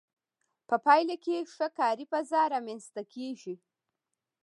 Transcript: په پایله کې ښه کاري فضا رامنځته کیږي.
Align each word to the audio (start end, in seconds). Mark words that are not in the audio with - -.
په 0.67 0.75
پایله 0.85 1.15
کې 1.23 1.35
ښه 1.53 1.67
کاري 1.79 2.05
فضا 2.11 2.41
رامنځته 2.53 3.01
کیږي. 3.13 3.55